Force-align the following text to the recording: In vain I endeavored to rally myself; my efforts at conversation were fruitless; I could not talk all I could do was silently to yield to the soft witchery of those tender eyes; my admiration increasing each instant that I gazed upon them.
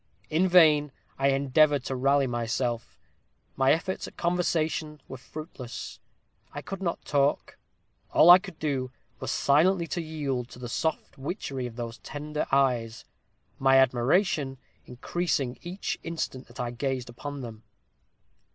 In 0.31 0.47
vain 0.47 0.91
I 1.19 1.27
endeavored 1.27 1.83
to 1.83 1.95
rally 1.95 2.25
myself; 2.25 2.97
my 3.55 3.71
efforts 3.71 4.07
at 4.07 4.17
conversation 4.17 4.99
were 5.07 5.17
fruitless; 5.19 5.99
I 6.51 6.63
could 6.63 6.81
not 6.81 7.05
talk 7.05 7.55
all 8.11 8.31
I 8.31 8.39
could 8.39 8.57
do 8.57 8.89
was 9.19 9.29
silently 9.29 9.85
to 9.85 10.01
yield 10.01 10.49
to 10.49 10.57
the 10.57 10.67
soft 10.69 11.19
witchery 11.19 11.67
of 11.67 11.75
those 11.75 11.99
tender 11.99 12.47
eyes; 12.51 13.05
my 13.59 13.75
admiration 13.77 14.57
increasing 14.87 15.59
each 15.61 15.99
instant 16.01 16.47
that 16.47 16.59
I 16.59 16.71
gazed 16.71 17.07
upon 17.07 17.41
them. 17.41 17.61